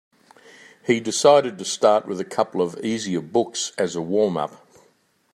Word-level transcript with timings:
He 0.87 0.99
decided 0.99 1.59
to 1.59 1.63
start 1.65 2.07
with 2.07 2.19
a 2.19 2.25
couple 2.25 2.59
of 2.59 2.75
easier 2.79 3.21
books 3.21 3.71
as 3.77 3.95
a 3.95 4.01
warm-up. 4.01 4.59